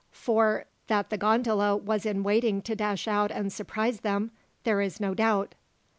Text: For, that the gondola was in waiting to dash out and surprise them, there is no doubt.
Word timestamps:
For, 0.09 0.65
that 0.87 1.11
the 1.11 1.17
gondola 1.19 1.77
was 1.77 2.07
in 2.07 2.23
waiting 2.23 2.63
to 2.63 2.75
dash 2.75 3.07
out 3.07 3.29
and 3.29 3.53
surprise 3.53 3.99
them, 3.99 4.31
there 4.63 4.81
is 4.81 4.99
no 4.99 5.13
doubt. 5.13 5.53